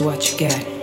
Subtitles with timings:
[0.00, 0.79] what you get.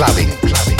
[0.00, 0.79] Fenomen Clubbing.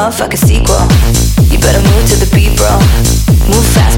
[0.00, 0.80] Motherfucking sequel.
[1.52, 2.72] You better move to the beat, bro.
[3.52, 3.89] Move fast,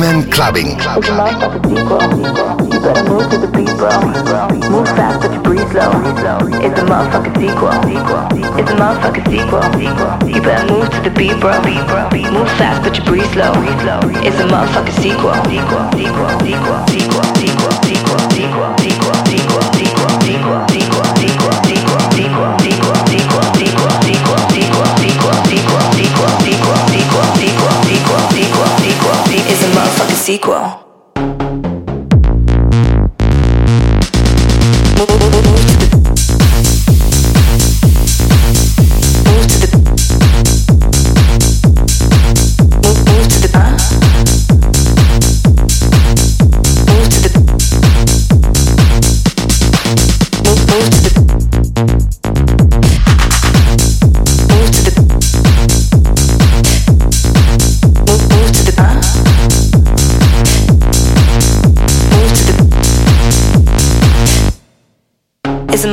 [0.00, 0.80] Fenomen Clubbing.
[0.80, 2.00] It's a motherfucking sequel.
[2.72, 3.90] You better move to the beat, bro.
[4.70, 5.90] Move fast, but you breathe slow.
[6.64, 7.68] It's a motherfucking sequel.
[8.56, 9.60] It's a motherfucking sequel.
[10.26, 11.52] You better move to the beat, bro.
[12.32, 13.52] Move fast, but you breathe slow.
[14.24, 14.96] It's a motherfucking.
[15.02, 15.34] Sequel.
[15.44, 15.84] Sequel.
[15.92, 16.28] Sequel.
[16.40, 16.80] Sequel.
[16.88, 17.22] Sequel.
[17.36, 17.72] Sequel.
[17.84, 18.30] Sequel.
[18.30, 19.16] Sequel.
[19.20, 19.39] Sequel.
[30.30, 30.89] Sequel.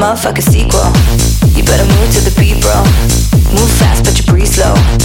[0.08, 0.88] Motherfucking sequel.
[1.54, 2.80] You better move to the beat, bro.
[3.52, 4.97] Move fast, but you breathe slow.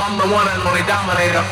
[0.00, 1.44] I'm the one and only dominator.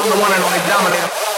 [0.00, 1.29] I'm the one and only dominator.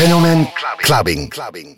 [0.00, 0.46] Fenomen
[0.78, 1.28] Clubbing.
[1.28, 1.76] Clubbing.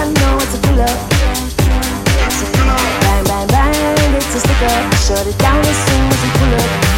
[0.00, 0.60] I know it's a
[4.16, 4.50] it's a.
[5.06, 6.89] Shut it down as soon as you pull up.